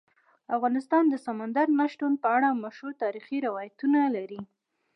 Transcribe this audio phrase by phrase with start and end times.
[0.55, 4.41] افغانستان د سمندر نه شتون په اړه مشهور تاریخی روایتونه لري.